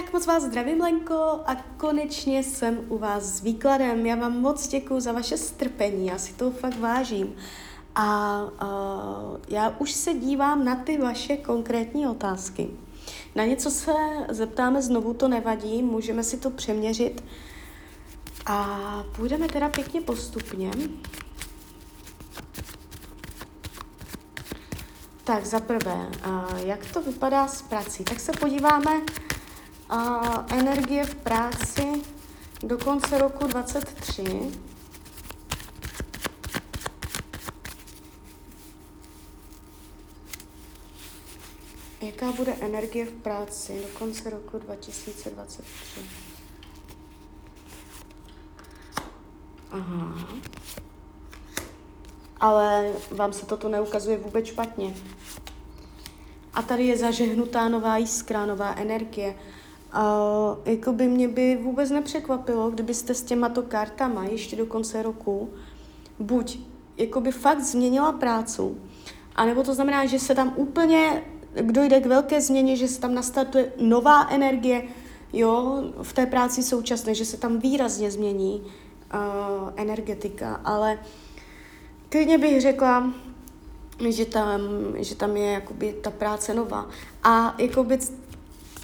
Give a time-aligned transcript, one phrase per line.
[0.00, 4.06] Tak moc vás zdravím, Lenko, a konečně jsem u vás s výkladem.
[4.06, 7.36] Já vám moc děkuji za vaše strpení, já si to fakt vážím.
[7.94, 12.70] A uh, já už se dívám na ty vaše konkrétní otázky.
[13.34, 13.92] Na něco se
[14.28, 17.24] zeptáme znovu, to nevadí, můžeme si to přeměřit.
[18.46, 18.80] A
[19.16, 20.70] půjdeme teda pěkně postupně.
[25.24, 26.08] Tak za prvé,
[26.64, 28.04] jak to vypadá s prací?
[28.04, 28.90] Tak se podíváme
[29.88, 32.02] a energie v práci
[32.62, 34.50] do konce roku 23.
[42.00, 45.62] Jaká bude energie v práci do konce roku 2023?
[49.70, 50.28] Aha.
[52.40, 54.94] Ale vám se toto neukazuje vůbec špatně.
[56.54, 59.34] A tady je zažehnutá nová jiskra, nová energie.
[59.96, 65.50] Uh, jako by mě by vůbec nepřekvapilo, kdybyste s těmato kartama ještě do konce roku
[66.18, 66.58] buď
[66.96, 68.78] jako by fakt změnila prácu,
[69.36, 71.22] anebo to znamená, že se tam úplně
[71.62, 74.82] dojde k velké změně, že se tam nastartuje nová energie,
[75.32, 80.98] jo, v té práci současné, že se tam výrazně změní uh, energetika, ale
[82.08, 83.12] klidně bych řekla,
[84.08, 84.60] že tam,
[84.96, 86.88] že tam je jakoby ta práce nová.
[87.22, 87.98] A jakoby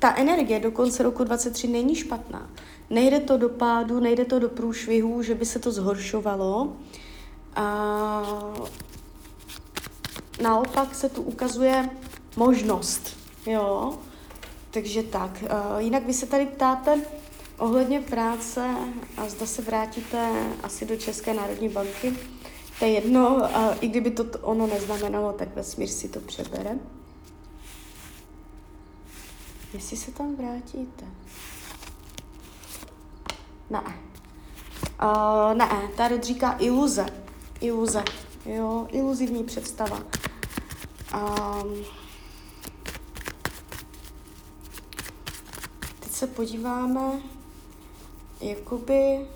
[0.00, 2.50] ta energie do konce roku 23 není špatná.
[2.90, 6.76] Nejde to do pádu, nejde to do průšvihů, že by se to zhoršovalo.
[7.56, 8.22] A
[10.42, 11.90] naopak se tu ukazuje
[12.36, 13.98] možnost, jo.
[14.70, 15.44] Takže tak,
[15.78, 17.00] jinak vy se tady ptáte
[17.58, 18.74] ohledně práce
[19.16, 20.30] a zda se vrátíte
[20.62, 22.16] asi do České národní banky.
[22.78, 23.48] To je jedno,
[23.80, 26.78] i kdyby to ono neznamenalo, tak vesmír si to přebere.
[29.72, 31.06] Jestli se tam vrátíte.
[33.70, 33.82] Ne.
[35.02, 37.06] Uh, ne, tady říká iluze.
[37.60, 38.04] Iluze.
[38.46, 40.02] Jo, iluzivní představa.
[41.14, 41.84] Um,
[46.00, 47.00] teď se podíváme,
[48.40, 49.26] jakoby...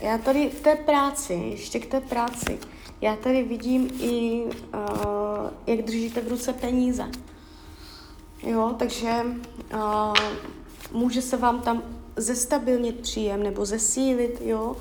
[0.00, 2.58] Já tady v té práci, ještě k té práci,
[3.00, 7.10] já tady vidím i, uh, jak držíte v ruce peníze.
[8.46, 9.22] Jo, takže
[9.74, 10.14] uh,
[10.92, 11.82] může se vám tam
[12.16, 14.76] zestabilnit příjem nebo zesílit, jo.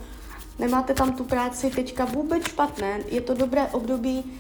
[0.60, 4.40] Nemáte tam tu práci teďka vůbec špatné, je to dobré období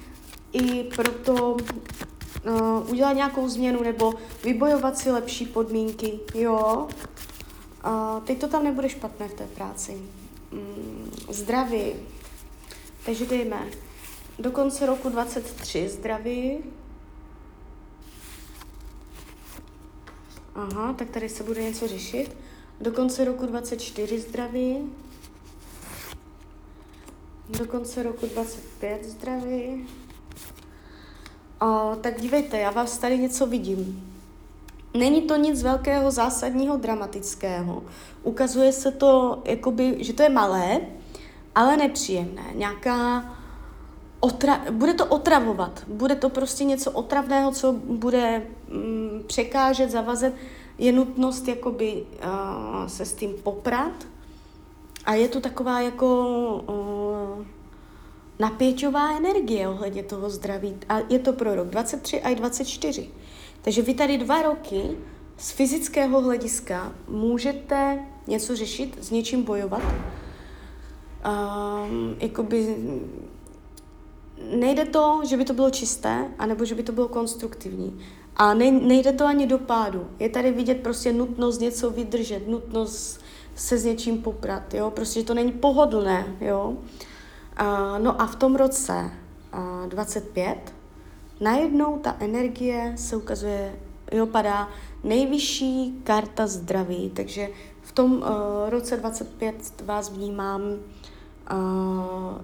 [0.53, 6.87] i proto uh, udělat nějakou změnu nebo vybojovat si lepší podmínky, jo.
[7.85, 10.01] Uh, teď to tam nebude špatné v té práci.
[10.51, 11.93] Mm, zdraví.
[13.05, 13.67] Takže dejme
[14.39, 16.57] do konce roku 23 zdraví,
[20.55, 22.37] Aha, tak tady se bude něco řešit.
[22.81, 24.77] Do konce roku 24 zdraví.
[27.49, 29.87] Do konce roku 25 zdraví.
[31.61, 34.11] O, tak dívejte, já vás tady něco vidím.
[34.93, 37.83] Není to nic velkého, zásadního, dramatického.
[38.23, 40.81] Ukazuje se to, jakoby, že to je malé,
[41.55, 42.45] ale nepříjemné.
[42.53, 43.35] Nějaká
[44.27, 45.83] otra- bude to otravovat.
[45.87, 50.33] Bude to prostě něco otravného, co bude mm, překážet, zavazet.
[50.77, 54.07] Je nutnost jakoby uh, se s tím poprat.
[55.05, 56.07] A je to taková jako
[56.67, 57.45] uh,
[58.39, 60.75] napěťová energie ohledně toho zdraví.
[60.89, 63.09] A je to pro rok 23 a 24.
[63.61, 64.97] Takže vy tady dva roky
[65.37, 69.81] z fyzického hlediska můžete něco řešit, s něčím bojovat.
[71.25, 72.75] Um, jakoby
[74.55, 77.99] nejde to, že by to bylo čisté, anebo že by to bylo konstruktivní.
[78.35, 80.07] A ne, nejde to ani do pádu.
[80.19, 83.21] Je tady vidět prostě nutnost něco vydržet, nutnost
[83.55, 86.77] se s něčím poprat, jo, prostě, že to není pohodlné, jo.
[87.57, 89.11] A, no a v tom roce
[89.51, 90.73] a, 25
[91.41, 93.75] najednou ta energie se ukazuje,
[94.11, 94.69] jo, padá
[95.03, 97.49] nejvyšší karta zdraví, takže
[97.81, 98.23] v tom uh,
[98.69, 102.41] roce 25 vás vnímám uh,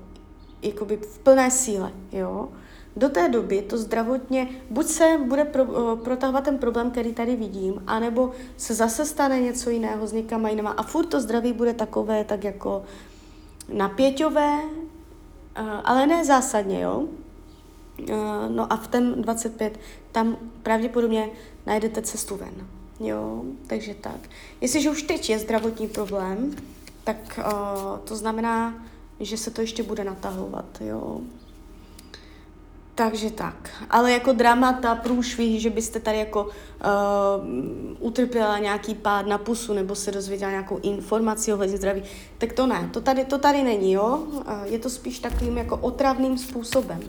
[0.61, 2.49] jakoby v plné síle, jo.
[2.95, 7.35] Do té doby to zdravotně, buď se bude pro, uh, protahovat ten problém, který tady
[7.35, 11.73] vidím, anebo se zase stane něco jiného s někama jinama a furt to zdraví bude
[11.73, 12.83] takové, tak jako
[13.73, 17.03] napěťové, uh, ale ne zásadně, jo.
[18.09, 18.15] Uh,
[18.49, 19.79] no a v ten 25
[20.11, 21.29] tam pravděpodobně
[21.65, 22.67] najdete cestu ven.
[22.99, 24.19] Jo, takže tak.
[24.61, 26.55] Jestliže už teď je zdravotní problém,
[27.03, 28.85] tak uh, to znamená,
[29.21, 31.21] že se to ještě bude natahovat, jo.
[32.95, 33.69] takže tak.
[33.89, 36.51] Ale jako dramata, průšvih, že byste tady jako uh,
[37.99, 42.03] utrpěla nějaký pád na pusu nebo se dozvěděla nějakou informaci ohledně zdraví,
[42.37, 42.89] tak to ne.
[42.93, 44.17] To tady, to tady není, jo?
[44.17, 46.99] Uh, je to spíš takovým jako otravným způsobem.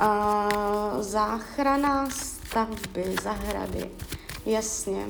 [0.00, 3.90] Uh, záchrana stavby, zahrady.
[4.46, 5.06] Jasně.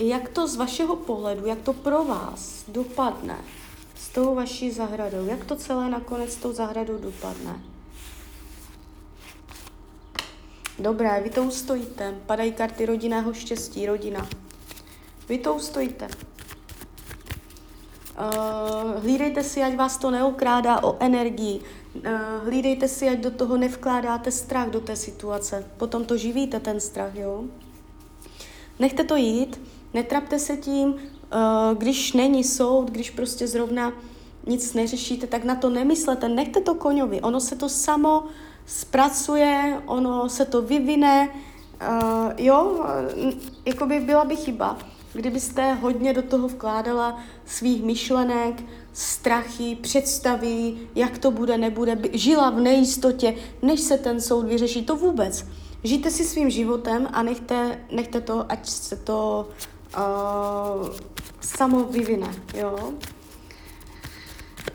[0.00, 3.36] Jak to z vašeho pohledu, jak to pro vás dopadne
[3.94, 5.26] s tou vaší zahradou?
[5.26, 7.60] Jak to celé nakonec s tou zahradou dopadne?
[10.78, 12.14] Dobré, vy to ustojíte.
[12.26, 14.28] Padají karty rodinného štěstí, rodina.
[15.28, 16.08] Vy to ustojíte.
[18.20, 21.60] Uh, hlídejte si, ať vás to neokrádá o energii.
[21.60, 22.02] Uh,
[22.44, 25.64] hlídejte si, ať do toho nevkládáte strach do té situace.
[25.76, 27.44] Potom to živíte, ten strach, jo?
[28.78, 29.60] Nechte to jít,
[29.94, 30.98] netrapte se tím, uh,
[31.78, 33.92] když není soud, když prostě zrovna
[34.46, 38.24] nic neřešíte, tak na to nemyslete, nechte to koňovi, ono se to samo
[38.66, 42.84] zpracuje, ono se to vyvine, uh, jo,
[43.66, 44.78] jako by byla by chyba,
[45.12, 52.60] kdybyste hodně do toho vkládala svých myšlenek, strachy, představy, jak to bude, nebude, žila v
[52.60, 55.46] nejistotě, než se ten soud vyřeší, to vůbec.
[55.84, 59.48] Žijte si svým životem a nechte, nechte to, ať se to
[59.96, 60.88] uh,
[61.40, 62.92] samo vyvine, jo.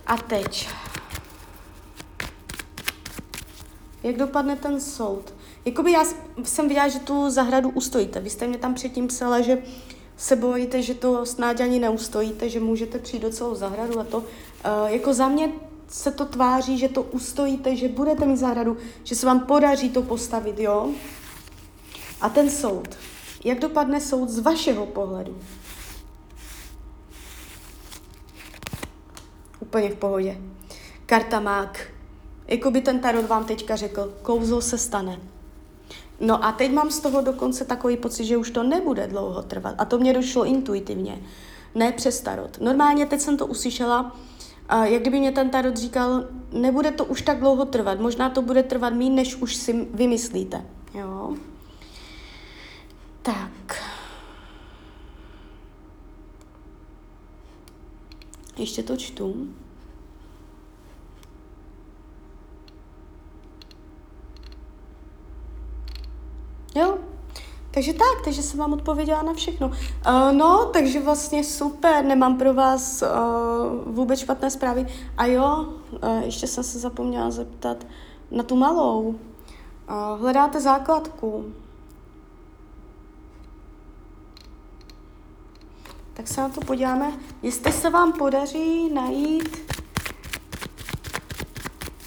[0.07, 0.69] A teď.
[4.03, 5.33] Jak dopadne ten soud?
[5.65, 6.03] Jakoby já
[6.43, 8.19] jsem viděla, že tu zahradu ustojíte.
[8.19, 9.57] Vy jste mě tam předtím psala, že
[10.17, 14.17] se bojíte, že to snad ani neustojíte, že můžete přijít do celou zahradu a to.
[14.17, 14.25] Uh,
[14.87, 15.51] jako za mě
[15.87, 20.01] se to tváří, že to ustojíte, že budete mít zahradu, že se vám podaří to
[20.01, 20.89] postavit, jo?
[22.21, 22.87] A ten soud.
[23.43, 25.37] Jak dopadne soud z vašeho pohledu?
[29.59, 30.37] Úplně v pohodě.
[31.05, 31.87] Karta mák.
[32.47, 35.19] Jako by ten tarot vám teďka řekl, kouzlo se stane.
[36.19, 39.75] No a teď mám z toho dokonce takový pocit, že už to nebude dlouho trvat.
[39.77, 41.21] A to mě došlo intuitivně,
[41.75, 42.61] ne přes tarot.
[42.61, 44.15] Normálně teď jsem to uslyšela,
[44.69, 48.41] a jak kdyby mě ten tarot říkal, nebude to už tak dlouho trvat, možná to
[48.41, 50.65] bude trvat méně, než už si vymyslíte.
[53.25, 53.83] Tak.
[58.57, 59.47] Ještě to čtu.
[66.75, 66.97] Jo,
[67.71, 69.67] takže tak, takže jsem vám odpověděla na všechno.
[69.67, 69.75] Uh,
[70.31, 74.87] no, takže vlastně super, nemám pro vás uh, vůbec špatné zprávy.
[75.17, 75.65] A jo,
[76.03, 77.87] uh, ještě jsem se zapomněla zeptat
[78.31, 79.01] na tu malou.
[79.03, 81.45] Uh, hledáte základku.
[86.25, 87.11] Tak se na to podíváme,
[87.41, 89.73] jestli se vám podaří najít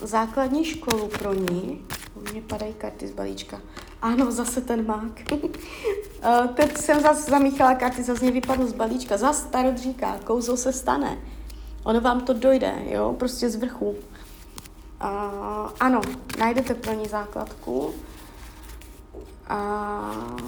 [0.03, 1.87] základní školu pro ní.
[2.15, 3.61] U mě padají karty z balíčka.
[4.03, 5.33] Ano, zase ten mák.
[6.23, 9.17] Eh, teď jsem zase zamíchala karty, zase mě vypadl z balíčka.
[9.17, 11.19] Zase starot říká, kouzlo se stane.
[11.85, 13.95] Ono vám to dojde, jo, prostě z vrchu.
[15.81, 16.01] Ano,
[16.39, 17.95] najdete pro ní základku.
[19.51, 20.39] Uh,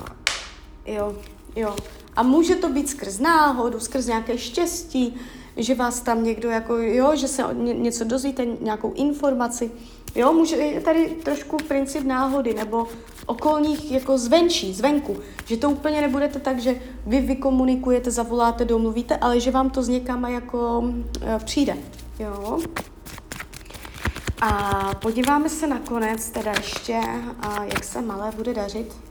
[0.87, 1.17] jo,
[1.57, 1.77] jo.
[2.17, 5.17] A může to být skrz náhodu, skrz nějaké štěstí,
[5.57, 9.71] že vás tam někdo jako, jo, že se něco dozvíte, nějakou informaci.
[10.15, 12.87] Jo, může, je tady trošku princip náhody, nebo
[13.27, 15.17] okolních jako zvenčí, zvenku.
[15.47, 19.88] Že to úplně nebudete tak, že vy vykomunikujete, zavoláte, domluvíte, ale že vám to s
[19.88, 20.85] někama jako
[21.21, 21.76] e, přijde.
[22.19, 22.59] Jo.
[24.40, 27.00] A podíváme se nakonec teda ještě,
[27.40, 29.10] a jak se malé bude dařit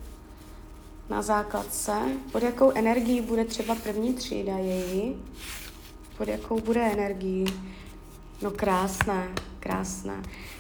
[1.10, 1.94] na základce,
[2.32, 5.16] pod jakou energií bude třeba první třída její,
[6.18, 7.46] pod jakou bude energií.
[8.42, 9.28] No krásné,
[9.60, 10.14] krásné.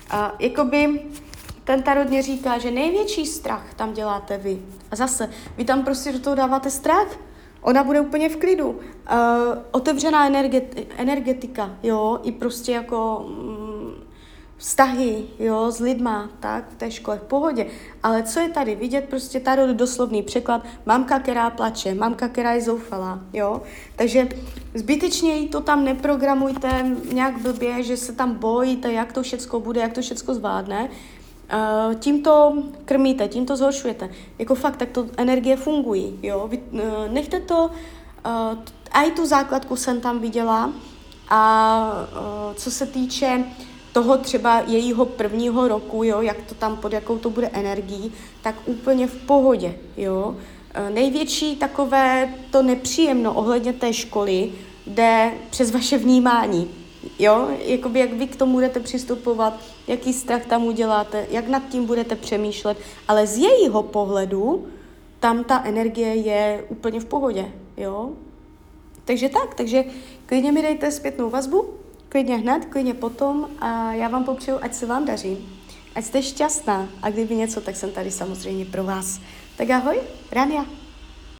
[0.10, 1.01] A jakoby
[1.63, 4.62] ten tarot mě říká, že největší strach tam děláte vy.
[4.91, 7.08] A zase, vy tam prostě do toho dáváte strach.
[7.62, 8.70] Ona bude úplně v klidu.
[8.70, 8.79] Uh,
[9.72, 13.59] otevřená energeti- energetika, jo, i prostě jako mm,
[14.60, 17.66] vztahy, jo, s lidma, tak, v té škole, v pohodě.
[18.04, 22.62] Ale co je tady vidět, prostě tarot doslovný překlad, mamka, která plače, mamka, která je
[22.62, 23.62] zoufalá, jo.
[23.96, 24.28] Takže
[24.74, 29.82] zbytečně jí to tam neprogramujte nějak blbě, že se tam bojíte, jak to všecko bude,
[29.82, 30.89] jak to všecko zvládne.
[30.89, 34.10] Uh, tím to krmíte, tím to zhoršujete.
[34.39, 36.48] Jako fakt, tak to energie fungují, jo.
[36.48, 38.60] Vy, uh, nechte to, uh,
[38.92, 40.74] a i tu základku jsem tam viděla
[41.30, 41.92] a
[42.56, 43.46] co se týče
[43.93, 48.55] toho třeba jejího prvního roku, jo, jak to tam, pod jakou to bude energií, tak
[48.65, 50.36] úplně v pohodě, jo.
[50.79, 54.51] Uh, největší takové to nepříjemno ohledně té školy
[54.88, 56.69] jde přes vaše vnímání
[57.19, 61.86] Jo, jakoby jak vy k tomu budete přistupovat, jaký strach tam uděláte, jak nad tím
[61.86, 62.77] budete přemýšlet,
[63.08, 64.67] ale z jejího pohledu
[65.19, 68.10] tam ta energie je úplně v pohodě, jo.
[69.05, 69.84] Takže tak, takže
[70.25, 71.69] klidně mi dejte zpětnou vazbu,
[72.10, 75.38] klidně hned, klidně potom a já vám popřeju, ať se vám daří,
[75.96, 79.20] ať jste šťastná a kdyby něco, tak jsem tady samozřejmě pro vás.
[79.58, 80.00] Tak ahoj,
[80.32, 80.78] Rania.